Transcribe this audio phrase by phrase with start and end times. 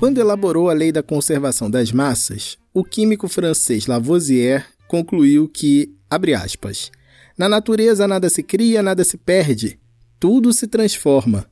[0.00, 6.32] Quando elaborou a lei da conservação das massas, o químico francês Lavoisier concluiu que, abre
[6.32, 6.90] aspas,
[7.36, 9.78] na natureza nada se cria, nada se perde,
[10.18, 11.44] tudo se transforma.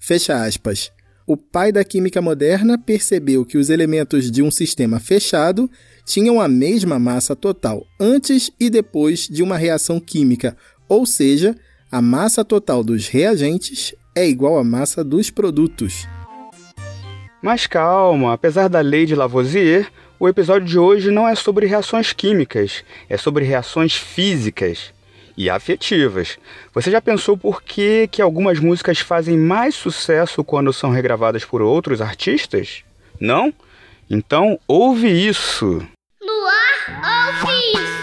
[0.00, 0.92] Fecha aspas.
[1.26, 5.68] O pai da química moderna percebeu que os elementos de um sistema fechado
[6.06, 10.56] tinham a mesma massa total antes e depois de uma reação química,
[10.88, 11.52] ou seja,
[11.90, 16.06] a massa total dos reagentes é igual à massa dos produtos.
[17.40, 19.88] Mas calma, apesar da lei de Lavoisier,
[20.18, 24.92] o episódio de hoje não é sobre reações químicas, é sobre reações físicas
[25.36, 26.36] e afetivas.
[26.74, 31.62] Você já pensou por que, que algumas músicas fazem mais sucesso quando são regravadas por
[31.62, 32.82] outros artistas?
[33.20, 33.54] Não?
[34.10, 35.80] Então ouve isso!
[36.20, 37.97] Luar, ouve isso!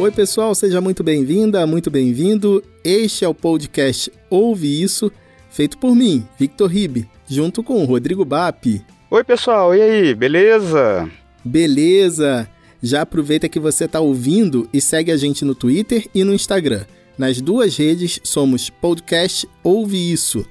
[0.00, 2.62] Oi, pessoal, seja muito bem-vinda, muito bem-vindo.
[2.84, 5.10] Este é o podcast Ouve Isso,
[5.50, 8.80] feito por mim, Victor Ribe, junto com o Rodrigo Bap.
[9.10, 11.10] Oi, pessoal, e aí, beleza?
[11.44, 12.48] Beleza!
[12.80, 16.84] Já aproveita que você está ouvindo e segue a gente no Twitter e no Instagram.
[17.18, 20.46] Nas duas redes somos podcast Ouve Isso.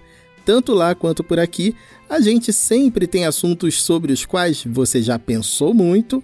[0.46, 1.74] Tanto lá quanto por aqui,
[2.10, 6.22] a gente sempre tem assuntos sobre os quais você já pensou muito,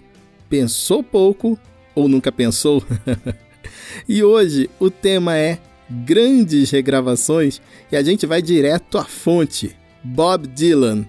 [0.50, 1.58] pensou pouco
[1.94, 2.82] ou nunca pensou?
[4.08, 10.46] e hoje o tema é grandes regravações e a gente vai direto à fonte, Bob
[10.46, 11.04] Dylan.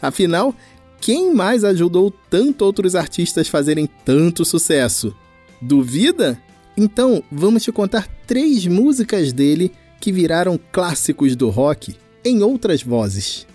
[0.00, 0.54] Afinal,
[1.00, 5.14] quem mais ajudou tanto outros artistas fazerem tanto sucesso?
[5.60, 6.40] Duvida?
[6.76, 13.46] Então, vamos te contar três músicas dele que viraram clássicos do rock em outras vozes.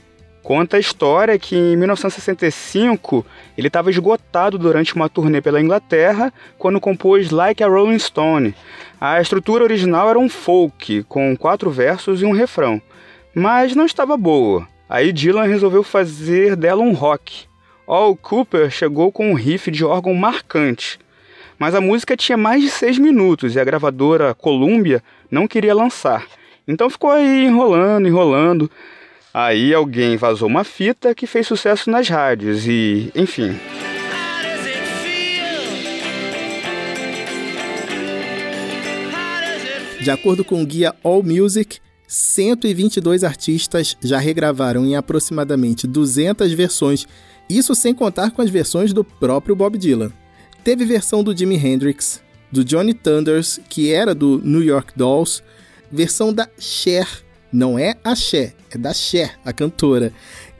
[0.43, 3.25] Conta a história que em 1965
[3.57, 8.53] ele estava esgotado durante uma turnê pela Inglaterra quando compôs Like a Rolling Stone.
[8.99, 12.81] A estrutura original era um folk, com quatro versos e um refrão,
[13.33, 14.67] mas não estava boa.
[14.89, 17.45] Aí Dylan resolveu fazer dela um rock.
[17.87, 20.99] Al Cooper chegou com um riff de órgão marcante,
[21.57, 25.01] mas a música tinha mais de seis minutos e a gravadora Columbia
[25.31, 26.25] não queria lançar.
[26.67, 28.69] Então ficou aí enrolando, enrolando.
[29.33, 33.57] Aí alguém vazou uma fita que fez sucesso nas rádios e, enfim.
[39.99, 47.07] De acordo com o guia All Music, 122 artistas já regravaram em aproximadamente 200 versões,
[47.49, 50.11] isso sem contar com as versões do próprio Bob Dylan.
[50.63, 52.21] Teve versão do Jimi Hendrix,
[52.51, 55.41] do Johnny Thunders, que era do New York Dolls,
[55.91, 57.22] versão da Cher,
[57.53, 60.11] não é a Cher, é da Cher, a cantora.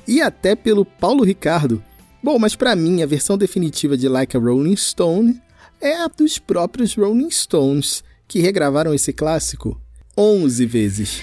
[0.07, 1.83] E até pelo Paulo Ricardo.
[2.21, 5.41] Bom, mas para mim a versão definitiva de Like a Rolling Stone
[5.81, 9.81] é a dos próprios Rolling Stones, que regravaram esse clássico
[10.15, 11.21] 11 vezes.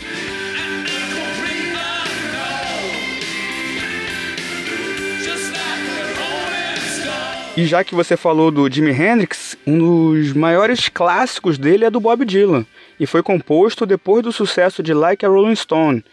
[7.56, 12.00] E já que você falou do Jimi Hendrix, um dos maiores clássicos dele é do
[12.00, 12.66] Bob Dylan
[13.00, 16.04] e foi composto depois do sucesso de Like a Rolling Stone.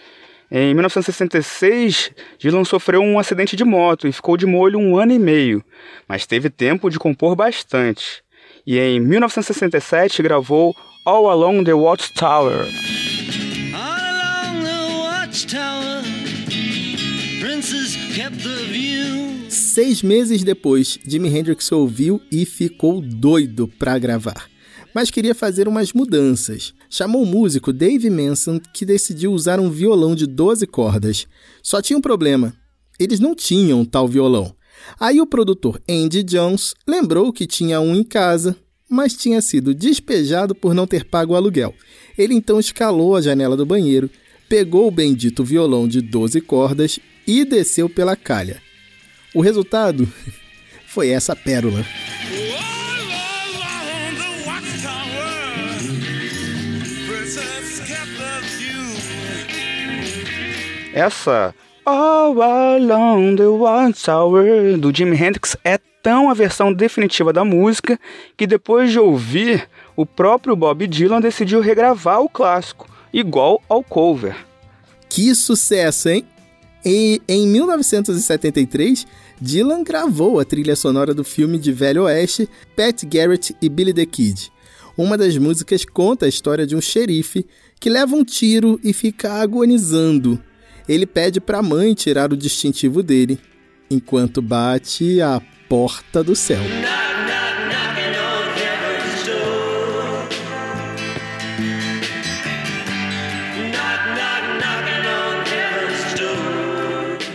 [0.49, 5.19] Em 1966, Dylan sofreu um acidente de moto e ficou de molho um ano e
[5.19, 5.61] meio,
[6.07, 8.23] mas teve tempo de compor bastante.
[8.65, 10.73] E em 1967 gravou
[11.05, 12.65] All Along the Watchtower.
[13.73, 16.03] All along the watchtower,
[18.15, 19.49] kept the view.
[19.49, 24.56] Seis meses depois, Jimi Hendrix ouviu e ficou doido para gravar
[24.97, 26.73] mas queria fazer umas mudanças.
[26.89, 31.27] Chamou o músico Dave Manson, que decidiu usar um violão de 12 cordas.
[31.61, 32.51] Só tinha um problema:
[32.99, 34.55] eles não tinham tal violão.
[34.99, 38.57] Aí o produtor Andy Jones lembrou que tinha um em casa,
[38.89, 41.75] mas tinha sido despejado por não ter pago o aluguel.
[42.17, 44.09] Ele então escalou a janela do banheiro,
[44.49, 46.97] pegou o bendito violão de 12 cordas
[47.27, 48.59] e desceu pela calha.
[49.35, 50.11] O resultado
[50.89, 51.85] foi essa pérola.
[60.97, 61.53] Essa
[61.85, 67.99] All Along the Watchtower do Jimi Hendrix é tão a versão definitiva da música
[68.35, 74.35] que depois de ouvir, o próprio Bob Dylan decidiu regravar o clássico, igual ao cover.
[75.07, 76.25] Que sucesso, hein?
[76.83, 79.05] E em 1973,
[79.39, 84.07] Dylan gravou a trilha sonora do filme de Velho Oeste Pat Garrett e Billy the
[84.07, 84.51] Kid.
[84.97, 87.45] Uma das músicas conta a história de um xerife
[87.79, 90.41] que leva um tiro e fica agonizando
[90.87, 93.39] ele pede para a mãe tirar o distintivo dele,
[93.89, 96.61] enquanto bate a porta do céu.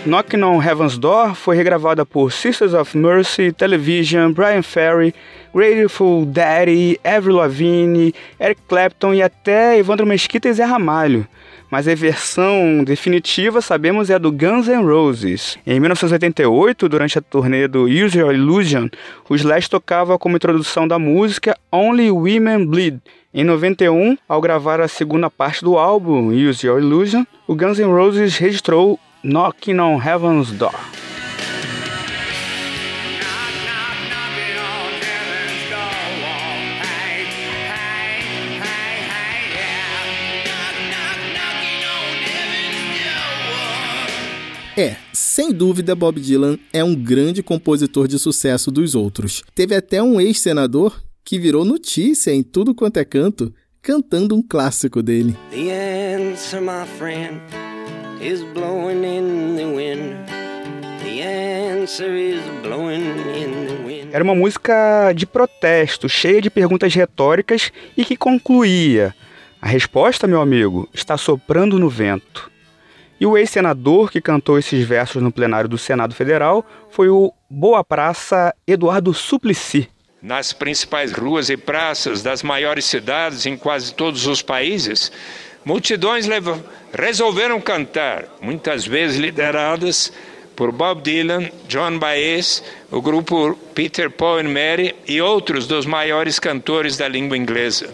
[0.04, 5.14] Knockin' on Heaven's Door foi regravada por Sisters of Mercy, Television, Brian Ferry,
[5.54, 11.24] Grateful Daddy, Avril Lavigne, Eric Clapton e até Evandro Mesquita e Zé Ramalho.
[11.72, 15.56] Mas a versão definitiva, sabemos, é a do Guns N' Roses.
[15.66, 18.90] Em 1988, durante a turnê do Use Your Illusion,
[19.26, 23.00] o Slash tocava como introdução da música Only Women Bleed.
[23.32, 27.86] Em 91, ao gravar a segunda parte do álbum Use Your Illusion, o Guns N'
[27.86, 30.78] Roses registrou Knocking on Heaven's Door.
[44.76, 49.42] É, sem dúvida, Bob Dylan é um grande compositor de sucesso dos outros.
[49.54, 53.52] Teve até um ex-senador que virou notícia em tudo quanto é canto,
[53.82, 55.36] cantando um clássico dele.
[55.50, 57.38] The answer, my friend,
[58.22, 60.16] is blowing in the wind.
[64.10, 69.14] Era uma música de protesto, cheia de perguntas retóricas e que concluía:
[69.60, 72.51] A resposta, meu amigo, está soprando no vento.
[73.20, 77.84] E o ex-senador que cantou esses versos no plenário do Senado Federal foi o Boa
[77.84, 79.88] Praça Eduardo Suplicy.
[80.20, 85.10] Nas principais ruas e praças das maiores cidades em quase todos os países,
[85.64, 86.26] multidões
[86.92, 90.12] resolveram cantar, muitas vezes lideradas
[90.54, 96.38] por Bob Dylan, John Baez, o grupo Peter Paul and Mary e outros dos maiores
[96.38, 97.92] cantores da língua inglesa.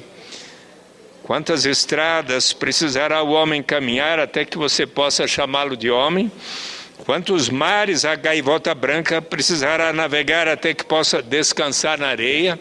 [1.28, 6.32] Quantas estradas precisará o homem caminhar até que você possa chamá-lo de homem?
[7.04, 12.58] Quantos mares a gaivota branca precisará navegar até que possa descansar na areia?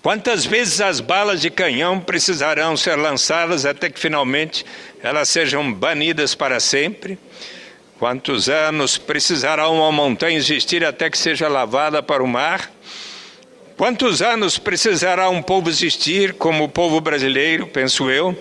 [0.00, 4.64] Quantas vezes as balas de canhão precisarão ser lançadas até que finalmente
[5.02, 7.18] elas sejam banidas para sempre?
[7.98, 12.70] Quantos anos precisará uma montanha existir até que seja lavada para o mar?
[13.80, 18.38] Quantos anos precisará um povo existir, como o povo brasileiro, penso eu,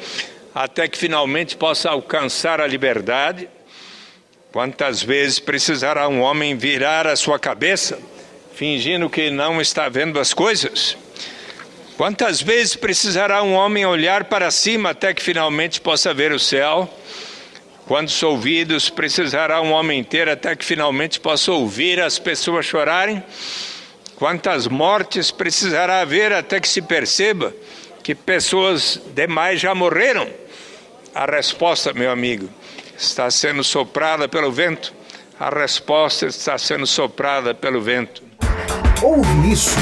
[0.54, 3.48] até que finalmente possa alcançar a liberdade?
[4.52, 7.98] Quantas vezes precisará um homem virar a sua cabeça,
[8.54, 10.98] fingindo que não está vendo as coisas?
[11.96, 16.94] Quantas vezes precisará um homem olhar para cima até que finalmente possa ver o céu?
[17.88, 23.24] Quantos ouvidos precisará um homem ter até que finalmente possa ouvir as pessoas chorarem?
[24.20, 27.54] Quantas mortes precisará haver até que se perceba
[28.04, 30.28] que pessoas demais já morreram?
[31.16, 32.50] A resposta, meu amigo,
[32.98, 34.94] está sendo soprada pelo vento.
[35.40, 38.22] A resposta está sendo soprada pelo vento.
[39.02, 39.78] Ouve isso.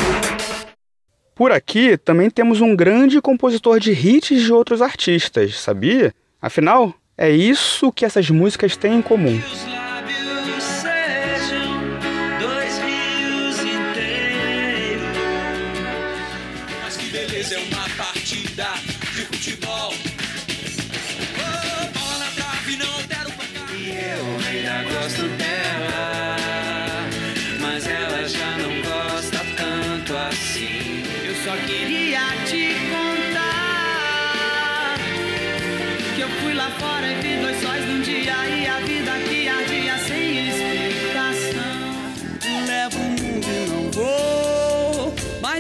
[1.33, 6.13] Por aqui também temos um grande compositor de hits de outros artistas, sabia?
[6.39, 9.41] Afinal, é isso que essas músicas têm em comum.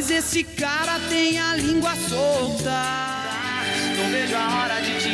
[0.09, 2.83] Esse cara tem a língua solta.
[3.97, 5.09] Não vejo a hora de te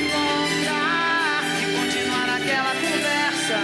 [0.00, 3.58] encontrar e continuar aquela conversa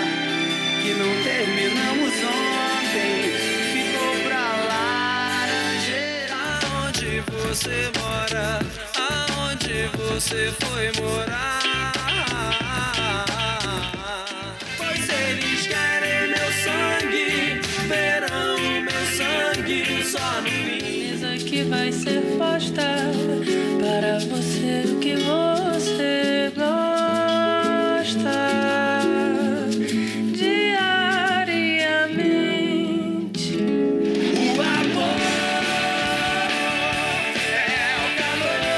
[0.82, 3.32] que não terminamos ontem.
[3.72, 6.36] Ficou pra laranjeira.
[6.66, 8.60] Aonde você mora?
[8.98, 11.92] Aonde você foi morar?
[14.76, 15.95] Pois eles querem
[20.46, 20.76] fim
[21.44, 22.82] que vai ser posta
[23.80, 26.86] para você o que você gosta
[30.34, 31.96] diariamente.
[34.34, 35.20] O amor
[37.38, 38.72] é o calor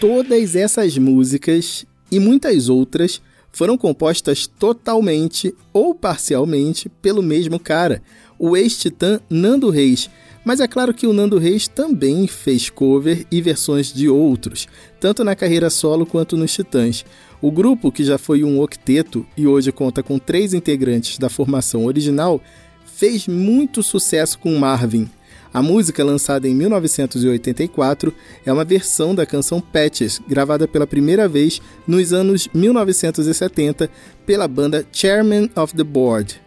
[0.00, 8.02] Todas essas músicas e muitas outras foram compostas totalmente ou parcialmente pelo mesmo cara,
[8.38, 10.08] o ex-titã Nando Reis.
[10.44, 14.66] Mas é claro que o Nando Reis também fez cover e versões de outros,
[15.00, 17.04] tanto na carreira solo quanto nos Titãs.
[17.40, 21.84] O grupo, que já foi um octeto e hoje conta com três integrantes da formação
[21.84, 22.40] original,
[22.84, 25.08] fez muito sucesso com Marvin.
[25.54, 28.14] A música, lançada em 1984,
[28.46, 33.90] é uma versão da canção Patches, gravada pela primeira vez nos anos 1970
[34.24, 36.40] pela banda Chairman of the Board.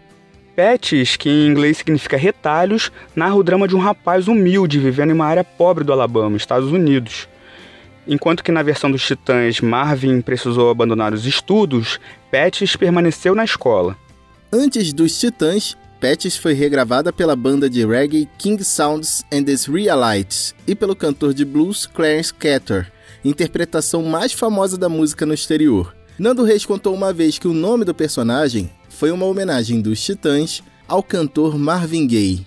[0.55, 5.13] Patches, que em inglês significa retalhos, narra o drama de um rapaz humilde vivendo em
[5.13, 7.27] uma área pobre do Alabama, Estados Unidos.
[8.07, 11.99] Enquanto que na versão dos Titãs Marvin precisou abandonar os estudos,
[12.31, 13.95] Patches permaneceu na escola.
[14.51, 20.53] Antes dos Titãs, Patches foi regravada pela banda de reggae King Sounds and the Realites
[20.67, 22.91] e pelo cantor de blues Clarence Catter,
[23.23, 25.95] interpretação mais famosa da música no exterior.
[26.19, 30.61] Nando Reis contou uma vez que o nome do personagem foi uma homenagem dos Titãs
[30.87, 32.45] ao cantor Marvin Gaye.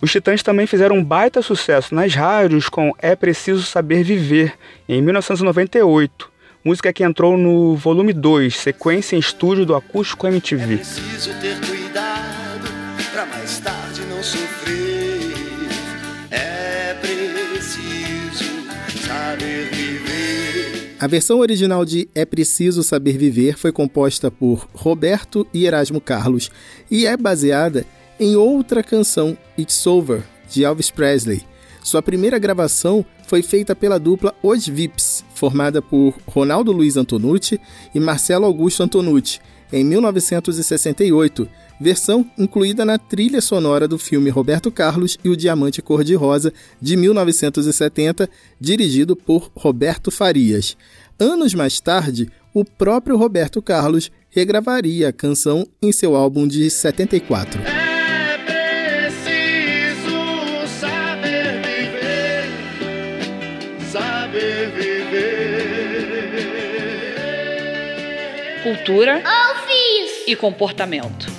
[0.00, 4.54] Os Titãs também fizeram um baita sucesso nas rádios com É Preciso Saber Viver,
[4.88, 6.32] em 1998,
[6.64, 10.78] música que entrou no volume 2, sequência em estúdio do Acústico MTV.
[10.78, 11.30] Preciso
[20.98, 26.50] A versão original de É Preciso Saber Viver foi composta por Roberto e Erasmo Carlos
[26.90, 27.84] e é baseada
[28.18, 31.42] em outra canção, It's Over, de Elvis Presley.
[31.82, 37.60] Sua primeira gravação foi feita pela dupla Os Vips, formada por Ronaldo Luiz Antonucci
[37.94, 39.38] e Marcelo Augusto Antonucci,
[39.70, 41.46] em 1968,
[41.80, 48.28] versão incluída na trilha sonora do filme Roberto Carlos e o Diamante Cor-de-Rosa, de 1970,
[48.60, 50.76] dirigido por Roberto Farias.
[51.18, 57.60] Anos mais tarde, o próprio Roberto Carlos regravaria a canção em seu álbum de 74.
[57.62, 58.38] É
[59.08, 60.10] preciso
[60.80, 62.44] saber viver,
[63.90, 65.06] saber viver.
[68.62, 70.24] Cultura Ofício.
[70.26, 71.35] e comportamento.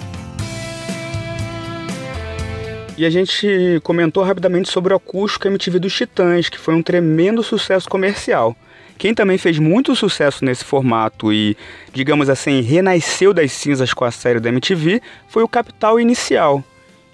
[2.97, 7.43] E a gente comentou rapidamente sobre o acústico MTV dos Titãs, que foi um tremendo
[7.43, 8.55] sucesso comercial.
[8.97, 11.55] Quem também fez muito sucesso nesse formato e,
[11.93, 16.63] digamos assim, renasceu das cinzas com a série da MTV foi o Capital Inicial.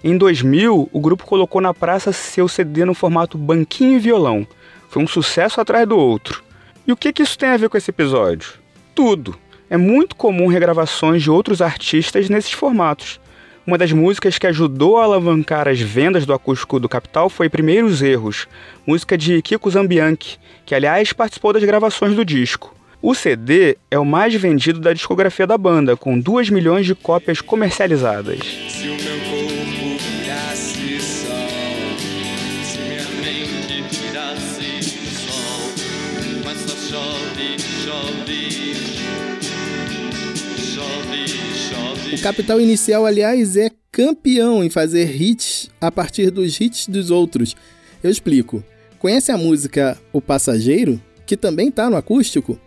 [0.02, 4.46] Em 2000, o grupo colocou na praça seu CD no formato banquinho e violão.
[4.88, 6.42] Foi um sucesso atrás do outro.
[6.86, 8.54] E o que, que isso tem a ver com esse episódio?
[8.94, 9.36] Tudo.
[9.68, 13.20] É muito comum regravações de outros artistas nesses formatos.
[13.66, 18.02] Uma das músicas que ajudou a alavancar as vendas do acústico do Capital foi Primeiros
[18.02, 18.46] Erros,
[18.86, 22.74] música de Kiko Zambianchi, que aliás participou das gravações do disco.
[23.00, 27.40] O CD é o mais vendido da discografia da banda, com 2 milhões de cópias
[27.40, 28.38] comercializadas.
[42.24, 47.54] Capital Inicial, aliás, é campeão em fazer hits a partir dos hits dos outros.
[48.02, 48.64] Eu explico.
[48.98, 52.58] Conhece a música O Passageiro, que também tá no acústico?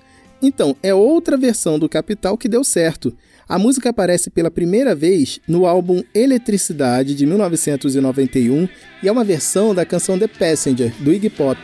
[0.44, 3.18] Então, é outra versão do Capital que deu certo.
[3.50, 8.70] A música aparece pela primeira vez no álbum Eletricidade de 1991
[9.02, 11.60] e é uma versão da canção The Passenger do Iggy Pop.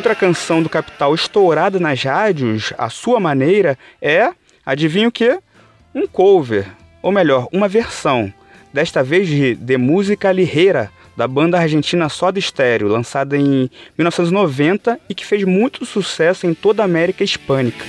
[0.00, 4.30] Outra canção do Capital estourada nas rádios, à sua maneira, é,
[4.64, 5.38] adivinha o quê?
[5.94, 6.64] Um cover,
[7.02, 8.32] ou melhor, uma versão,
[8.72, 15.14] desta vez de De Música Ligeira, da banda argentina Soda Stereo, lançada em 1990 e
[15.14, 17.84] que fez muito sucesso em toda a América Hispânica.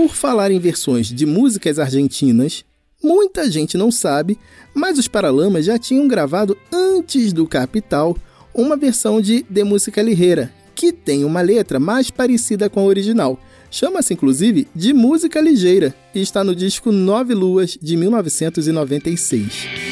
[0.00, 2.64] Por falar em versões de músicas argentinas,
[3.04, 4.38] muita gente não sabe,
[4.72, 8.16] mas os Paralamas já tinham gravado antes do Capital
[8.54, 13.38] uma versão de De Música Ligeira, que tem uma letra mais parecida com a original.
[13.70, 19.89] Chama-se inclusive de Música Ligeira e está no disco Nove Luas de 1996.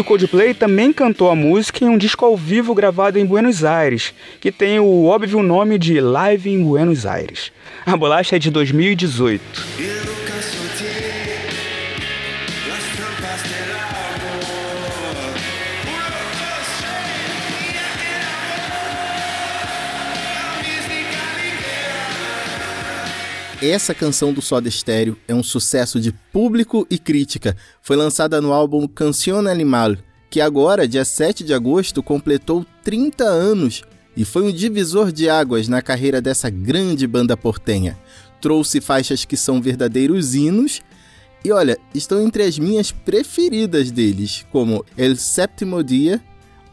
[0.00, 3.64] E o Coldplay também cantou a música em um disco ao vivo gravado em Buenos
[3.64, 7.52] Aires, que tem o óbvio nome de Live em Buenos Aires.
[7.84, 9.40] A bolacha é de 2018.
[23.62, 27.54] Essa canção do Soda Stereo é um sucesso de público e crítica.
[27.82, 29.98] Foi lançada no álbum Canción Animal,
[30.30, 33.82] que agora, dia 7 de agosto, completou 30 anos
[34.16, 37.98] e foi um divisor de águas na carreira dessa grande banda portenha.
[38.40, 40.80] Trouxe faixas que são verdadeiros hinos
[41.44, 46.18] e olha, estão entre as minhas preferidas deles, como El Séptimo Dia,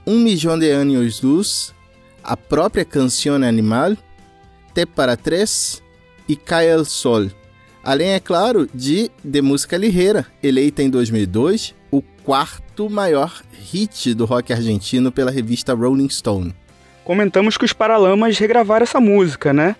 [0.05, 1.73] Um Millón de Años Luz,
[2.23, 3.97] a própria Canción Animal,
[4.73, 5.83] Te para Tres
[6.27, 7.29] e Cai el Sol.
[7.83, 13.41] Além, é claro, de De Música Ligeira, eleita em 2002 o quarto maior
[13.71, 16.53] hit do rock argentino pela revista Rolling Stone.
[17.03, 19.75] Comentamos que os Paralamas regravaram essa música, né?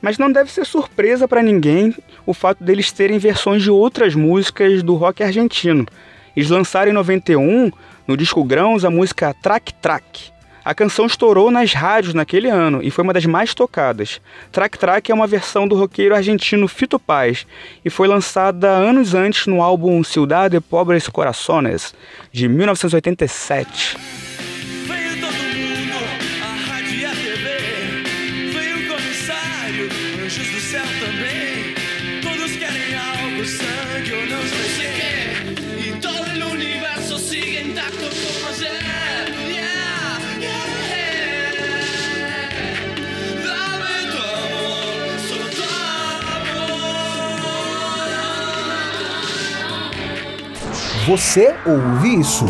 [0.00, 4.82] Mas não deve ser surpresa para ninguém o fato deles terem versões de outras músicas
[4.82, 5.86] do rock argentino.
[6.34, 7.70] Eles lançaram em 91,
[8.06, 10.32] no disco Grãos, a música Track Track.
[10.70, 14.20] A canção estourou nas rádios naquele ano e foi uma das mais tocadas.
[14.52, 17.44] Track Track é uma versão do roqueiro argentino Fito Paz
[17.84, 21.92] e foi lançada anos antes no álbum Ciudad de Pobres Corazones,
[22.30, 24.29] de 1987.
[51.10, 52.44] Você ouve isso?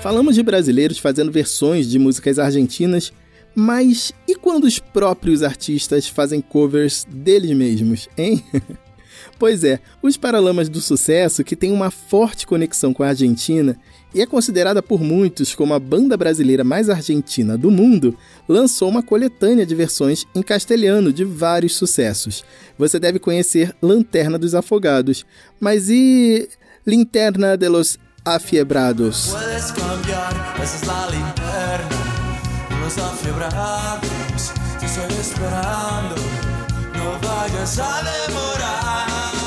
[0.00, 3.12] Falamos de brasileiros fazendo versões de músicas argentinas,
[3.56, 8.44] mas e quando os próprios artistas fazem covers deles mesmos, hein?
[9.36, 13.76] pois é, os Paralamas do Sucesso, que tem uma forte conexão com a Argentina
[14.14, 18.16] e é considerada por muitos como a banda brasileira mais argentina do mundo,
[18.48, 22.44] lançou uma coletânea de versões em castelhano de vários sucessos.
[22.78, 25.26] Você deve conhecer Lanterna dos Afogados,
[25.58, 26.48] mas e
[26.86, 29.34] Linterna de los Afiebrados?
[32.96, 36.14] Afiebrados, te estoy esperando.
[36.94, 38.83] No vayas a demorar.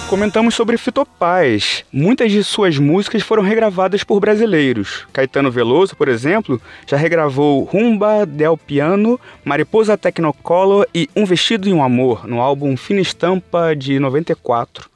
[0.09, 1.83] Comentamos sobre Fito Paz.
[1.91, 5.05] Muitas de suas músicas foram regravadas por brasileiros.
[5.11, 11.73] Caetano Veloso, por exemplo, já regravou Rumba del Piano, Mariposa Technicolor e Um Vestido e
[11.73, 14.89] um Amor, no álbum Fina Estampa de 94.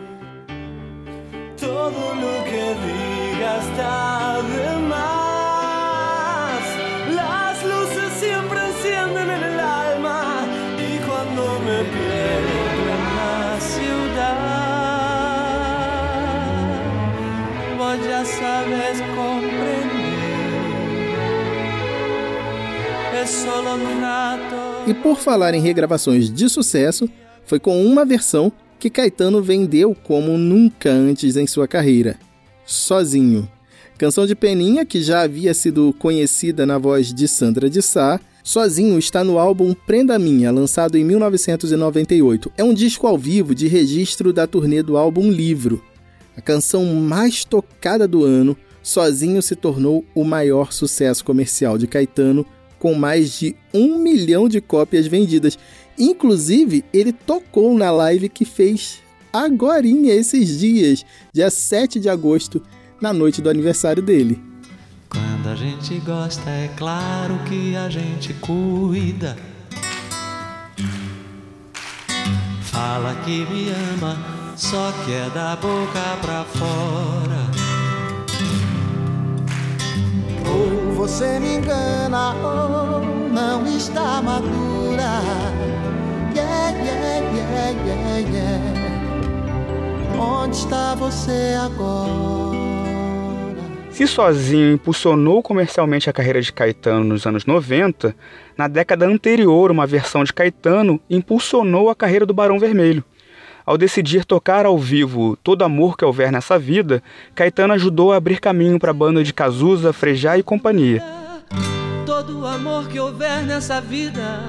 [1.57, 2.30] Todo
[23.21, 24.55] sabes solo un rato.
[24.87, 27.09] E por falar em regravações de sucesso,
[27.45, 32.17] foi com uma versão que Caetano vendeu como nunca antes em sua carreira.
[32.65, 33.47] Sozinho.
[33.97, 38.97] Canção de Peninha, que já havia sido conhecida na voz de Sandra de Sá, Sozinho
[38.97, 42.51] está no álbum Prenda Minha, lançado em 1998.
[42.57, 45.83] É um disco ao vivo de registro da turnê do álbum Livro.
[46.41, 52.43] A canção mais tocada do ano, Sozinho se tornou o maior sucesso comercial de Caetano,
[52.79, 55.55] com mais de um milhão de cópias vendidas.
[55.99, 62.59] Inclusive, ele tocou na live que fez agorinha esses dias, dia 7 de agosto,
[62.99, 64.41] na noite do aniversário dele.
[65.09, 69.37] Quando a gente gosta, é claro que a gente cuida.
[72.63, 77.41] Fala que me ama, só que é da boca pra fora.
[80.47, 85.21] Ou você me engana ou não está madura.
[86.35, 88.81] Yeah, yeah, yeah, yeah, yeah.
[90.19, 92.61] Onde está você agora?
[93.91, 98.15] Se Sozinho impulsionou comercialmente a carreira de Caetano nos anos 90,
[98.57, 103.03] na década anterior, uma versão de Caetano impulsionou a carreira do Barão Vermelho.
[103.65, 107.03] Ao decidir tocar ao vivo Todo Amor Que Houver Nessa Vida,
[107.35, 111.03] Caetano ajudou a abrir caminho para a banda de Cazuza, Frejá e companhia.
[112.05, 114.39] Todo o amor que houver nessa vida.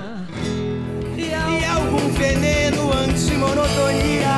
[1.17, 4.33] E, algum veneno anti-monotonia.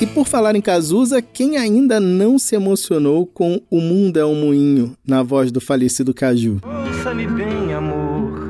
[0.00, 4.34] E por falar em Cazuza, quem ainda não se emocionou com O Mundo é um
[4.34, 6.60] Moinho, na voz do falecido Caju?
[6.64, 8.48] Ouça-me bem, amor,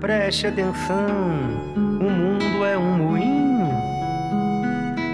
[0.00, 1.61] preste atenção.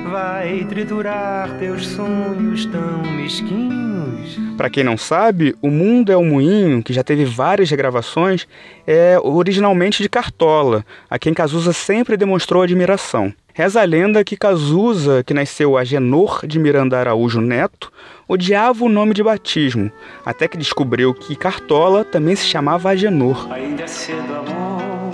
[0.08, 4.38] Vai triturar teus sonhos tão mesquinhos.
[4.56, 8.46] Para quem não sabe, O Mundo é um Moinho, que já teve várias regravações,
[8.86, 13.32] é originalmente de Cartola, a quem Cazuza sempre demonstrou admiração.
[13.54, 17.92] Reza a lenda que Cazuza, que nasceu Agenor de Miranda Araújo Neto,
[18.28, 19.90] odiava o nome de batismo,
[20.24, 23.48] até que descobriu que Cartola também se chamava Agenor.
[23.52, 25.12] Ainda é cedo, amor,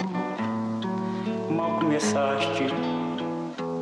[1.51, 2.65] mal começaste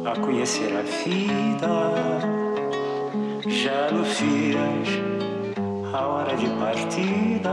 [0.05, 1.69] a conhecer a vida.
[3.49, 4.89] Já anuncias
[5.93, 7.51] a hora de partida,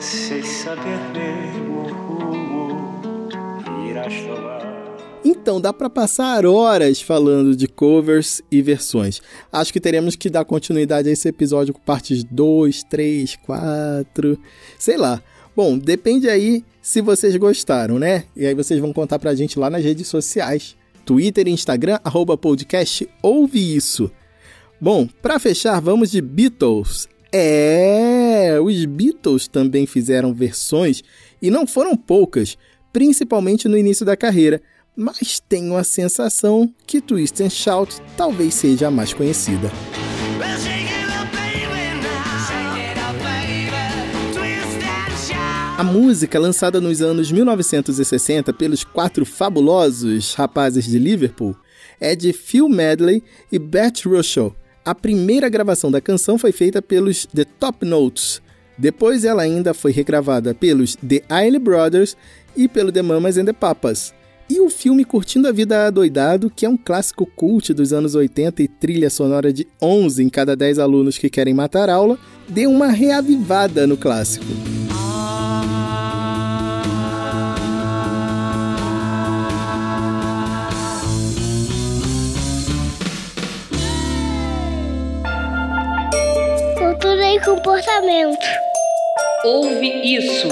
[0.00, 3.28] sem saber mesmo o rumo
[3.88, 4.56] irás tomar.
[5.24, 9.20] Então, dá para passar horas falando de covers e versões.
[9.50, 14.38] Acho que teremos que dar continuidade a esse episódio com partes 2, 3, 4,
[14.78, 15.22] sei lá.
[15.54, 18.26] Bom, depende aí se vocês gostaram, né?
[18.36, 20.76] E aí vocês vão contar pra gente lá nas redes sociais.
[21.04, 24.08] Twitter e Instagram, arroba podcast Ouve Isso.
[24.80, 27.08] Bom, para fechar, vamos de Beatles.
[27.32, 31.02] É, os Beatles também fizeram versões
[31.42, 32.56] e não foram poucas,
[32.92, 34.62] principalmente no início da carreira
[34.96, 39.70] mas tenho a sensação que Twist and Shout talvez seja a mais conhecida.
[45.78, 51.54] A música, lançada nos anos 1960 pelos quatro fabulosos rapazes de Liverpool,
[52.00, 54.56] é de Phil Medley e Bert Russell.
[54.82, 58.40] A primeira gravação da canção foi feita pelos The Top Notes.
[58.78, 62.16] Depois ela ainda foi regravada pelos The Ailey Brothers
[62.56, 64.14] e pelo The Mamas and the Papas.
[64.48, 68.62] E o filme Curtindo a Vida Adoidado, que é um clássico cult dos anos 80
[68.62, 72.86] e trilha sonora de 11 em cada 10 alunos que querem matar aula, deu uma
[72.86, 74.46] reavivada no clássico.
[87.36, 88.46] E comportamento.
[89.44, 90.48] Ouve isso.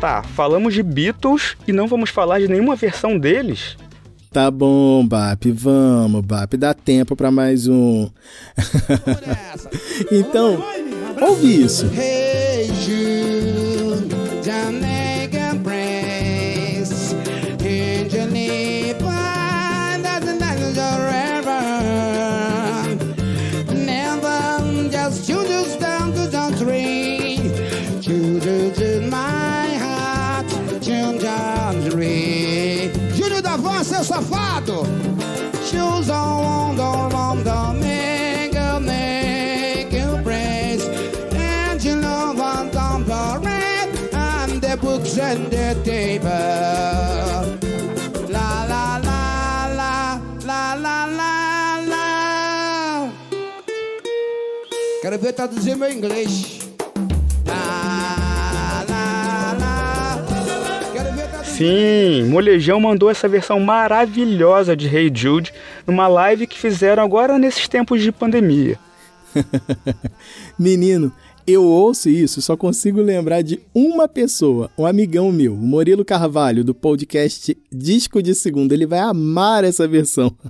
[0.00, 3.76] Tá, falamos de Beatles e não vamos falar de nenhuma versão deles?
[4.30, 8.08] Tá bom, Bap, vamos, Bap, dá tempo para mais um.
[10.12, 10.62] então,
[11.20, 11.90] ouve isso.
[11.96, 13.15] Hey
[33.86, 34.82] seu safado.
[35.62, 40.84] Shoes on, on, on, the mega, mega praise.
[41.32, 46.28] And you know what I'm the red and the books and the table.
[48.28, 53.10] La la la la la la la la.
[55.00, 56.55] Quero ver traduzir meu inglês.
[61.56, 65.54] Sim, Molejão mandou essa versão maravilhosa de Hey Jude
[65.86, 68.78] numa live que fizeram agora nesses tempos de pandemia.
[70.58, 71.10] Menino,
[71.46, 76.62] eu ouço isso, só consigo lembrar de uma pessoa, um amigão meu, o Murilo Carvalho,
[76.62, 78.74] do podcast Disco de Segunda.
[78.74, 80.30] Ele vai amar essa versão.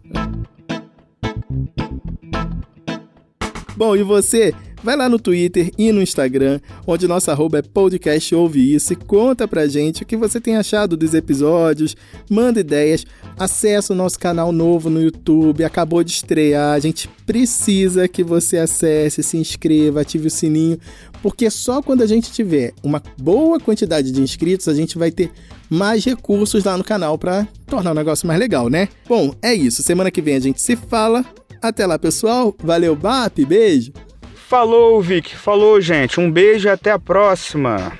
[3.76, 4.52] Bom, e você?
[4.86, 8.96] Vai lá no Twitter e no Instagram, onde nossa arroba é podcast ouve isso e
[8.96, 11.96] conta pra gente o que você tem achado dos episódios,
[12.30, 13.04] manda ideias,
[13.36, 18.58] acessa o nosso canal novo no YouTube, acabou de estrear, a gente precisa que você
[18.58, 20.78] acesse, se inscreva, ative o sininho,
[21.20, 25.32] porque só quando a gente tiver uma boa quantidade de inscritos, a gente vai ter
[25.68, 28.88] mais recursos lá no canal para tornar o negócio mais legal, né?
[29.08, 29.82] Bom, é isso.
[29.82, 31.24] Semana que vem a gente se fala.
[31.60, 32.54] Até lá, pessoal.
[32.62, 33.44] Valeu, BAP.
[33.44, 33.92] Beijo.
[34.48, 35.34] Falou, Vic.
[35.34, 36.20] Falou, gente.
[36.20, 37.98] Um beijo e até a próxima.